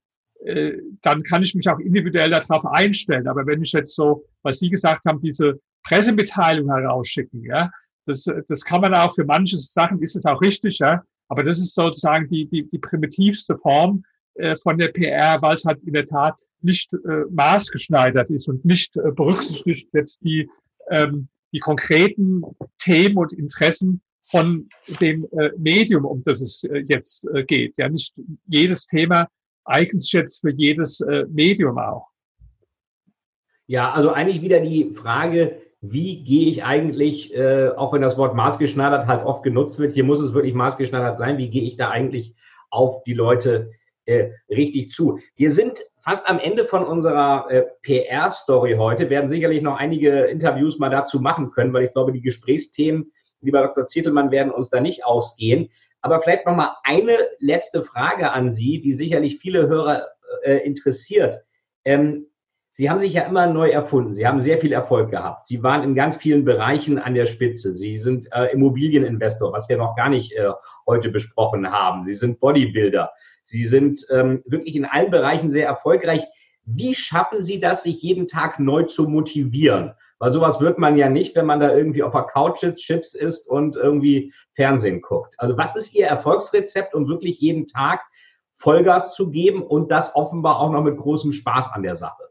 [1.01, 3.27] dann kann ich mich auch individuell darauf einstellen.
[3.27, 7.69] Aber wenn ich jetzt so, was Sie gesagt haben, diese Pressemitteilung herausschicken, ja,
[8.05, 11.03] das, das kann man auch für manche Sachen, ist es auch richtig, ja.
[11.27, 14.03] Aber das ist sozusagen die, die, die primitivste Form,
[14.39, 18.65] äh, von der PR, weil es halt in der Tat nicht äh, maßgeschneidert ist und
[18.65, 20.49] nicht äh, berücksichtigt jetzt die,
[20.89, 22.43] ähm, die konkreten
[22.79, 24.69] Themen und Interessen von
[25.01, 27.77] dem äh, Medium, um das es äh, jetzt äh, geht.
[27.77, 28.13] Ja, nicht
[28.47, 29.27] jedes Thema
[29.65, 32.07] eignet sich jetzt für jedes äh, Medium auch.
[33.67, 38.35] Ja, also eigentlich wieder die Frage, wie gehe ich eigentlich, äh, auch wenn das Wort
[38.35, 41.89] maßgeschneidert halt oft genutzt wird, hier muss es wirklich maßgeschneidert sein, wie gehe ich da
[41.89, 42.35] eigentlich
[42.69, 43.71] auf die Leute
[44.09, 45.19] äh, richtig zu.
[45.35, 50.79] Wir sind fast am Ende von unserer äh, PR-Story heute, werden sicherlich noch einige Interviews
[50.79, 53.85] mal dazu machen können, weil ich glaube, die Gesprächsthemen, lieber Dr.
[53.85, 55.69] Zittelmann, werden uns da nicht ausgehen.
[56.01, 60.07] Aber vielleicht noch mal eine letzte Frage an Sie, die sicherlich viele Hörer
[60.43, 61.35] äh, interessiert.
[61.85, 62.25] Ähm,
[62.71, 64.13] Sie haben sich ja immer neu erfunden.
[64.13, 65.45] Sie haben sehr viel Erfolg gehabt.
[65.45, 67.73] Sie waren in ganz vielen Bereichen an der Spitze.
[67.73, 70.49] Sie sind äh, Immobilieninvestor, was wir noch gar nicht äh,
[70.87, 72.03] heute besprochen haben.
[72.03, 73.11] Sie sind Bodybuilder.
[73.43, 76.23] Sie sind ähm, wirklich in allen Bereichen sehr erfolgreich.
[76.65, 79.93] Wie schaffen Sie das, sich jeden Tag neu zu motivieren?
[80.19, 83.13] Weil sowas wird man ja nicht, wenn man da irgendwie auf der Couch sitzt, Chips
[83.15, 85.33] isst und irgendwie Fernsehen guckt.
[85.37, 88.01] Also was ist Ihr Erfolgsrezept, um wirklich jeden Tag
[88.53, 92.23] Vollgas zu geben und das offenbar auch noch mit großem Spaß an der Sache?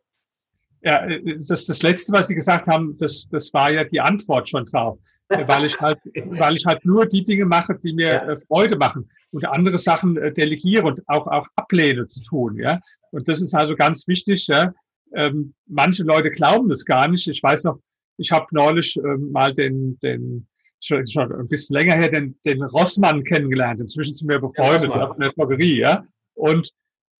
[0.82, 1.06] Ja,
[1.48, 4.98] das, das Letzte, was Sie gesagt haben, das, das war ja die Antwort schon drauf.
[5.28, 8.28] Weil ich halt, weil ich halt nur die Dinge mache, die mir ja.
[8.28, 12.80] Äh, Freude machen und andere Sachen äh, delegiere und auch, auch ablehne zu tun, ja.
[13.10, 14.72] Und das ist also ganz wichtig, ja.
[15.14, 17.26] Ähm, manche Leute glauben das gar nicht.
[17.28, 17.78] Ich weiß noch,
[18.18, 20.46] ich habe neulich ähm, mal den, den
[20.80, 23.80] schon, schon ein bisschen länger her, den, den Rossmann kennengelernt.
[23.80, 26.04] Inzwischen sind wir befreundet ja, in der Drogerie, ja.
[26.34, 26.70] Und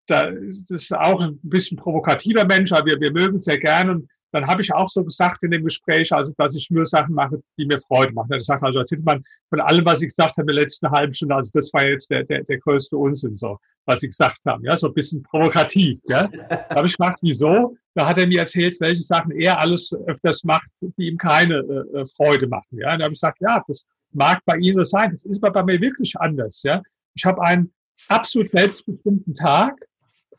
[0.06, 3.90] da, das ist auch ein bisschen provokativer Mensch, aber wir, wir mögen es sehr gern.
[3.90, 7.14] Und dann habe ich auch so gesagt in dem Gespräch, also dass ich nur Sachen
[7.14, 8.32] mache, die mir Freude machen.
[8.32, 10.90] Er sagt also, als hätte man von allem, was ich gesagt habe in der letzten
[10.90, 14.38] halben Stunde, also das war jetzt der, der, der größte Unsinn, so, was sie gesagt
[14.46, 14.64] haben.
[14.64, 15.98] Ja, so ein bisschen provokativ.
[16.08, 16.28] Ja.
[16.28, 17.76] Da habe ich gefragt, wieso?
[17.94, 22.00] Da hat er mir erzählt, welche Sachen er alles öfters macht, die ihm keine äh,
[22.00, 22.78] äh Freude machen.
[22.78, 22.96] Ja.
[22.96, 25.72] da habe ich gesagt, ja, das mag bei Ihnen so sein, das ist aber bei
[25.72, 26.62] mir wirklich anders.
[26.62, 26.82] Ja.
[27.14, 27.72] Ich habe einen
[28.08, 29.74] absolut selbstbestimmten Tag.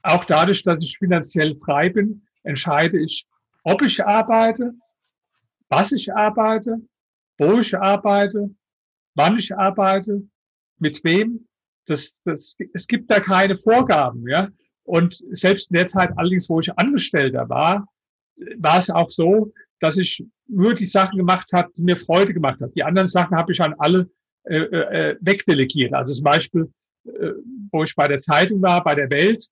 [0.03, 3.25] Auch dadurch, dass ich finanziell frei bin, entscheide ich,
[3.63, 4.73] ob ich arbeite,
[5.69, 6.81] was ich arbeite,
[7.37, 8.49] wo ich arbeite,
[9.15, 10.27] wann ich arbeite,
[10.79, 11.47] mit wem.
[11.85, 14.49] Das, das, es gibt da keine Vorgaben, ja.
[14.83, 17.87] Und selbst in der Zeit allerdings, wo ich Angestellter war,
[18.57, 22.59] war es auch so, dass ich nur die Sachen gemacht habe, die mir Freude gemacht
[22.61, 22.73] haben.
[22.73, 24.09] Die anderen Sachen habe ich an alle
[24.43, 25.93] äh, äh, wegdelegiert.
[25.93, 26.71] Also zum Beispiel,
[27.05, 27.31] äh,
[27.71, 29.47] wo ich bei der Zeitung war, bei der Welt,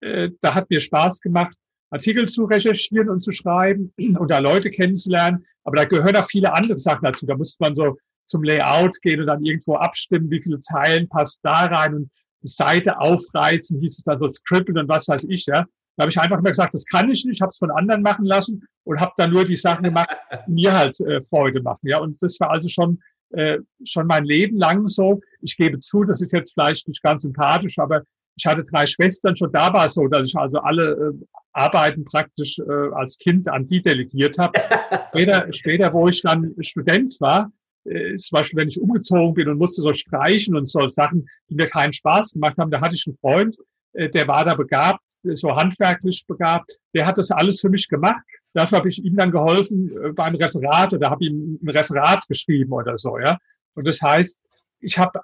[0.00, 1.56] äh, da hat mir Spaß gemacht,
[1.90, 5.44] Artikel zu recherchieren und zu schreiben und da Leute kennenzulernen.
[5.64, 7.26] Aber da gehören auch viele andere Sachen dazu.
[7.26, 11.40] Da muss man so zum Layout gehen und dann irgendwo abstimmen, wie viele Zeilen passt
[11.42, 12.10] da rein und
[12.42, 15.66] die Seite aufreißen, hieß es dann so Scribble und was weiß ich, ja.
[15.96, 18.00] Da habe ich einfach immer gesagt, das kann ich nicht, ich habe es von anderen
[18.00, 20.08] machen lassen und habe dann nur die Sachen gemacht,
[20.46, 21.88] die mir halt äh, Freude machen.
[21.88, 23.00] Ja, und das war also schon
[23.30, 25.20] äh, schon mein Leben lang so.
[25.40, 28.02] Ich gebe zu, das ist jetzt vielleicht nicht ganz sympathisch, aber
[28.40, 32.04] ich hatte drei Schwestern, schon da war es so, dass ich also alle äh, Arbeiten
[32.04, 34.58] praktisch äh, als Kind an die delegiert habe.
[35.10, 37.52] später, später, wo ich dann Student war,
[37.84, 41.54] äh, zum Beispiel, wenn ich umgezogen bin und musste so streichen und so Sachen, die
[41.54, 43.56] mir keinen Spaß gemacht haben, da hatte ich einen Freund,
[43.92, 48.22] äh, der war da begabt, so handwerklich begabt, der hat das alles für mich gemacht.
[48.54, 52.72] Dafür habe ich ihm dann geholfen äh, beim Referat oder habe ihm ein Referat geschrieben
[52.72, 53.36] oder so, ja.
[53.74, 54.40] Und das heißt,
[54.80, 55.20] ich habe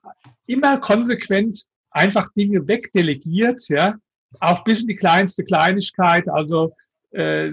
[0.46, 1.64] immer konsequent
[1.96, 3.96] einfach Dinge wegdelegiert, ja,
[4.40, 6.28] auch bis in die kleinste Kleinigkeit.
[6.28, 6.74] Also
[7.10, 7.52] äh,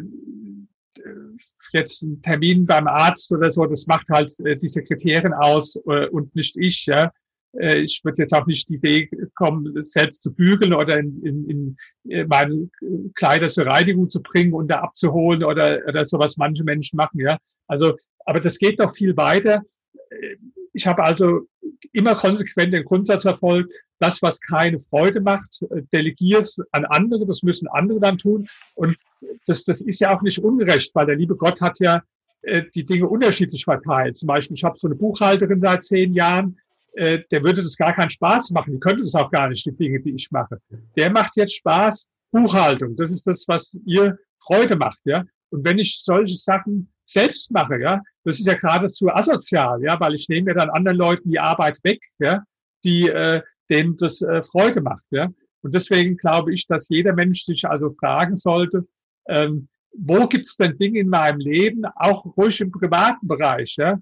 [1.72, 6.08] jetzt ein Termin beim Arzt oder so, das macht halt äh, die Sekretärin aus äh,
[6.08, 6.86] und nicht ich.
[6.86, 7.12] Ja.
[7.58, 11.50] Äh, ich würde jetzt auch nicht die Idee kommen, selbst zu bügeln oder in, in,
[11.50, 11.78] in
[12.12, 12.70] äh, meine
[13.16, 17.20] Kleider zur Reinigung zu bringen und da abzuholen oder, oder so, was manche Menschen machen.
[17.20, 17.38] Ja.
[17.68, 19.64] Also, aber das geht noch viel weiter.
[20.10, 20.36] Äh,
[20.74, 21.48] ich habe also
[21.92, 27.68] immer konsequent den Grundsatz verfolgt, das, was keine Freude macht, delegierst an andere, das müssen
[27.68, 28.48] andere dann tun.
[28.76, 28.98] Und
[29.48, 32.04] das, das ist ja auch nicht ungerecht, weil der liebe Gott hat ja
[32.42, 34.18] äh, die Dinge unterschiedlich verteilt.
[34.18, 36.58] Zum Beispiel, ich habe so eine Buchhalterin seit zehn Jahren,
[36.94, 38.74] äh, der würde das gar keinen Spaß machen.
[38.74, 40.60] Die könnte das auch gar nicht, die Dinge, die ich mache.
[40.96, 42.96] Der macht jetzt Spaß, Buchhaltung.
[42.96, 45.24] Das ist das, was ihr Freude macht, ja.
[45.50, 50.16] Und wenn ich solche Sachen selbst mache, ja, das ist ja geradezu asozial, ja, weil
[50.16, 52.44] ich nehme ja dann anderen Leuten die Arbeit weg, ja,
[52.84, 55.30] die äh, denen das äh, Freude macht, ja.
[55.62, 58.86] Und deswegen glaube ich, dass jeder Mensch sich also fragen sollte,
[59.28, 64.00] ähm, wo gibt es denn Dinge in meinem Leben, auch ruhig im privaten Bereich, ja,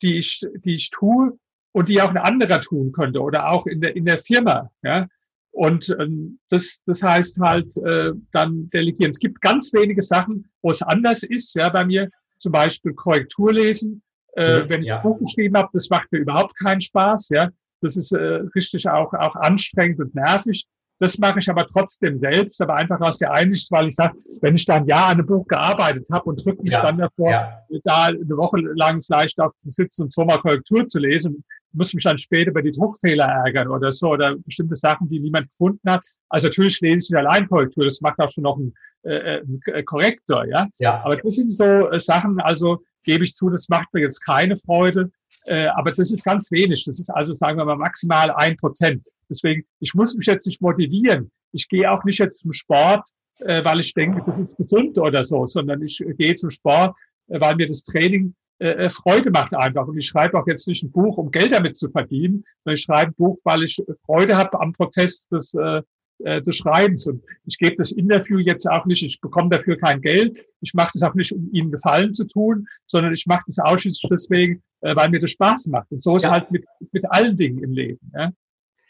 [0.00, 1.38] die ich, die ich tue
[1.72, 5.06] und die auch ein anderer tun könnte oder auch in der, in der Firma, ja.
[5.50, 9.10] Und ähm, das, das heißt halt äh, dann delegieren.
[9.10, 12.08] Es gibt ganz wenige Sachen, wo es anders ist, ja, bei mir
[12.42, 14.02] zum Beispiel Korrektur lesen.
[14.34, 14.96] Äh, mhm, wenn ich ja.
[14.96, 17.50] ein Buch geschrieben habe, das macht mir überhaupt keinen Spaß, ja.
[17.80, 20.66] Das ist äh, richtig auch, auch anstrengend und nervig.
[21.00, 24.54] Das mache ich aber trotzdem selbst, aber einfach aus der Einsicht, weil ich sage, wenn
[24.54, 27.58] ich dann ja an einem Buch gearbeitet habe und drücke mich ja, dann davor, ja.
[27.82, 32.04] da eine Woche lang vielleicht auch zu sitzen und zweimal Korrektur zu lesen, muss mich
[32.04, 36.04] dann später über die Druckfehler ärgern oder so oder bestimmte Sachen, die niemand gefunden hat.
[36.28, 40.46] Also natürlich lese ich allein Korrektur, das macht auch schon noch ein, äh, ein Korrektor,
[40.46, 40.68] ja?
[40.78, 41.02] ja.
[41.04, 44.56] Aber das sind so äh, Sachen, also gebe ich zu, das macht mir jetzt keine
[44.58, 45.10] Freude.
[45.44, 46.84] Äh, aber das ist ganz wenig.
[46.84, 49.04] Das ist also, sagen wir mal, maximal ein Prozent.
[49.28, 51.30] Deswegen, ich muss mich jetzt nicht motivieren.
[51.52, 53.08] Ich gehe auch nicht jetzt zum Sport,
[53.38, 56.94] äh, weil ich denke, das ist gesund oder so, sondern ich gehe zum Sport,
[57.28, 59.88] äh, weil mir das Training äh, äh, Freude macht einfach.
[59.88, 62.82] Und ich schreibe auch jetzt nicht ein Buch, um Geld damit zu verdienen, sondern ich
[62.82, 65.82] schreibe ein Buch, weil ich Freude habe am Prozess des, äh,
[66.20, 67.04] äh, des Schreibens.
[67.08, 70.46] Und ich gebe das Interview jetzt auch nicht, ich bekomme dafür kein Geld.
[70.60, 74.08] Ich mache das auch nicht, um Ihnen Gefallen zu tun, sondern ich mache das ausschließlich
[74.08, 75.90] deswegen, äh, weil mir das Spaß macht.
[75.90, 76.30] Und so ist ja.
[76.30, 78.12] halt mit, mit allen Dingen im Leben.
[78.14, 78.30] Ja?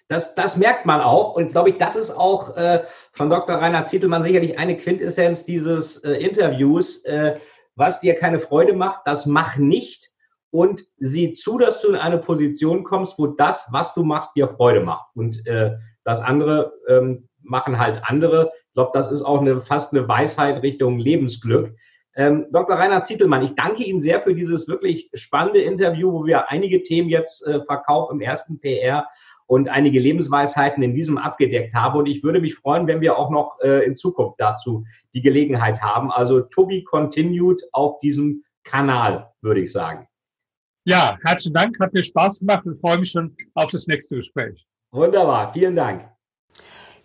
[0.08, 2.82] Das, das merkt man auch und glaube ich, das ist auch äh,
[3.12, 3.56] von Dr.
[3.56, 7.02] Rainer Zietelmann sicherlich eine Quintessenz dieses äh, Interviews.
[7.06, 7.36] Äh,
[7.74, 10.10] was dir keine Freude macht, das mach nicht
[10.50, 14.48] und sieh zu, dass du in eine Position kommst, wo das, was du machst, dir
[14.48, 15.06] Freude macht.
[15.14, 15.72] Und äh,
[16.04, 18.52] das andere ähm, machen halt andere.
[18.68, 21.74] Ich glaube, das ist auch eine, fast eine Weisheit Richtung Lebensglück.
[22.14, 22.76] Ähm, Dr.
[22.76, 27.08] Rainer Zietelmann, ich danke Ihnen sehr für dieses wirklich spannende Interview, wo wir einige Themen
[27.08, 29.08] jetzt äh, Verkauf im ersten PR
[29.52, 31.98] und einige Lebensweisheiten in diesem abgedeckt haben.
[31.98, 35.82] Und ich würde mich freuen, wenn wir auch noch äh, in Zukunft dazu die Gelegenheit
[35.82, 36.10] haben.
[36.10, 40.08] Also to be continued auf diesem Kanal, würde ich sagen.
[40.86, 44.64] Ja, herzlichen Dank, hat mir Spaß gemacht und freue mich schon auf das nächste Gespräch.
[44.90, 46.08] Wunderbar, vielen Dank.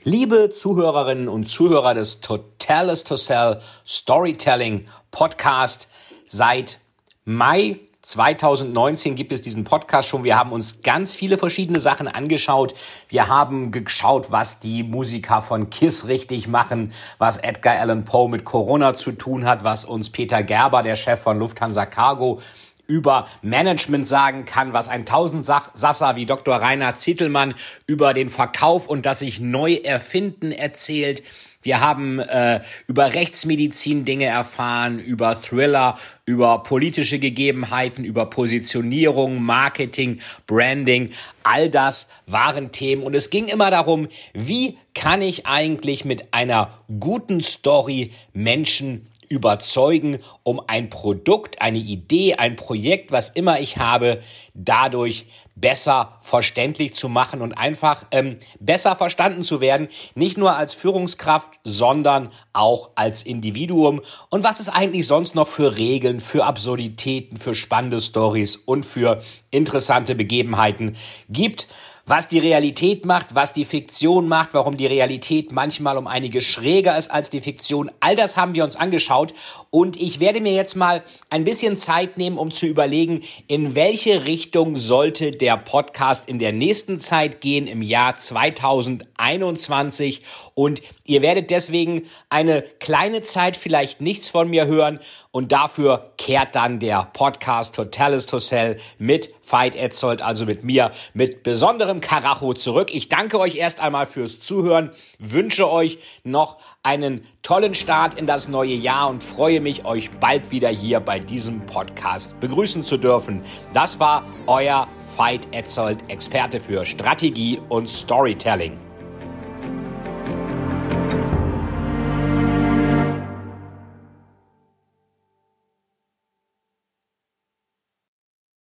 [0.05, 5.91] Liebe Zuhörerinnen und Zuhörer des Totalis to Sell Storytelling Podcast,
[6.25, 6.79] seit
[7.25, 10.23] Mai 2019 gibt es diesen Podcast schon.
[10.23, 12.73] Wir haben uns ganz viele verschiedene Sachen angeschaut.
[13.09, 18.45] Wir haben geschaut, was die Musiker von KISS richtig machen, was Edgar Allan Poe mit
[18.45, 22.39] Corona zu tun hat, was uns Peter Gerber, der Chef von Lufthansa Cargo,
[22.87, 26.55] über Management sagen kann, was ein Tausendsasser wie Dr.
[26.55, 27.55] Rainer Zittelmann
[27.87, 31.23] über den Verkauf und das sich neu erfinden erzählt.
[31.63, 40.21] Wir haben äh, über Rechtsmedizin Dinge erfahren, über Thriller, über politische Gegebenheiten, über Positionierung, Marketing,
[40.45, 41.11] Branding.
[41.43, 46.83] All das waren Themen und es ging immer darum, wie kann ich eigentlich mit einer
[46.99, 54.21] guten Story Menschen überzeugen, um ein Produkt, eine Idee, ein Projekt, was immer ich habe,
[54.53, 55.25] dadurch
[55.59, 61.59] besser verständlich zu machen und einfach ähm, besser verstanden zu werden, nicht nur als Führungskraft,
[61.63, 64.01] sondern auch als Individuum.
[64.29, 69.21] Und was es eigentlich sonst noch für Regeln, für Absurditäten, für spannende Stories und für
[69.49, 70.95] interessante Begebenheiten
[71.29, 71.67] gibt
[72.07, 76.97] was die Realität macht, was die Fiktion macht, warum die Realität manchmal um einige schräger
[76.97, 77.91] ist als die Fiktion.
[77.99, 79.33] All das haben wir uns angeschaut
[79.69, 84.25] und ich werde mir jetzt mal ein bisschen Zeit nehmen, um zu überlegen, in welche
[84.25, 90.21] Richtung sollte der Podcast in der nächsten Zeit gehen im Jahr 2021
[90.53, 94.99] und ihr werdet deswegen eine kleine Zeit vielleicht nichts von mir hören
[95.31, 100.91] und dafür kehrt dann der Podcast Hotelis to Sell mit Veit Etzold, also mit mir,
[101.13, 102.93] mit besonderem Karacho zurück.
[102.93, 108.47] Ich danke euch erst einmal fürs Zuhören, wünsche euch noch einen tollen Start in das
[108.47, 113.41] neue Jahr und freue mich, euch bald wieder hier bei diesem Podcast begrüßen zu dürfen.
[113.73, 118.86] Das war euer Veit Etzold, Experte für Strategie und Storytelling.